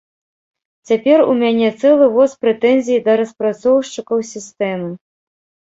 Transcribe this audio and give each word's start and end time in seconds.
Цяпер 0.89 1.17
у 1.33 1.35
мяне 1.41 1.69
цэлы 1.81 2.07
воз 2.17 2.31
прэтэнзій 2.47 3.03
да 3.11 3.21
распрацоўшчыкаў 3.23 4.27
сістэмы. 4.33 4.93